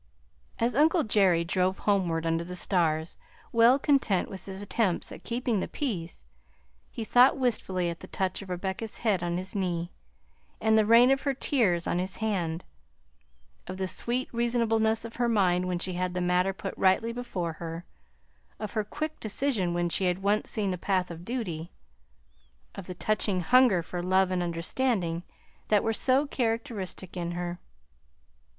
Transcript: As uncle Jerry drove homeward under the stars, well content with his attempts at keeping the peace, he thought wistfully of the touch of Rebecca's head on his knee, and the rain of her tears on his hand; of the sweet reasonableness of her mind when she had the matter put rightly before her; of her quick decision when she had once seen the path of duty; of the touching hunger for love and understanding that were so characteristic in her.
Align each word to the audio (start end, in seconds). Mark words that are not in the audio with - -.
As 0.57 0.73
uncle 0.73 1.03
Jerry 1.03 1.43
drove 1.45 1.77
homeward 1.77 2.25
under 2.25 2.43
the 2.43 2.55
stars, 2.55 3.17
well 3.51 3.77
content 3.77 4.31
with 4.31 4.45
his 4.47 4.59
attempts 4.63 5.11
at 5.11 5.23
keeping 5.23 5.59
the 5.59 5.67
peace, 5.67 6.25
he 6.89 7.03
thought 7.03 7.37
wistfully 7.37 7.87
of 7.91 7.99
the 7.99 8.07
touch 8.07 8.41
of 8.41 8.49
Rebecca's 8.49 8.97
head 9.05 9.21
on 9.21 9.37
his 9.37 9.53
knee, 9.53 9.91
and 10.59 10.75
the 10.75 10.87
rain 10.87 11.11
of 11.11 11.21
her 11.21 11.35
tears 11.35 11.85
on 11.85 11.99
his 11.99 12.15
hand; 12.15 12.65
of 13.67 13.77
the 13.77 13.87
sweet 13.87 14.27
reasonableness 14.33 15.05
of 15.05 15.17
her 15.17 15.29
mind 15.29 15.67
when 15.67 15.77
she 15.77 15.93
had 15.93 16.15
the 16.15 16.19
matter 16.19 16.51
put 16.51 16.73
rightly 16.79 17.13
before 17.13 17.53
her; 17.61 17.85
of 18.59 18.71
her 18.73 18.83
quick 18.83 19.19
decision 19.19 19.71
when 19.71 19.87
she 19.87 20.05
had 20.05 20.23
once 20.23 20.49
seen 20.49 20.71
the 20.71 20.79
path 20.79 21.11
of 21.11 21.23
duty; 21.23 21.71
of 22.73 22.87
the 22.87 22.95
touching 22.95 23.41
hunger 23.41 23.83
for 23.83 24.01
love 24.01 24.31
and 24.31 24.41
understanding 24.41 25.21
that 25.67 25.83
were 25.83 25.93
so 25.93 26.25
characteristic 26.25 27.15
in 27.15 27.33
her. 27.33 27.59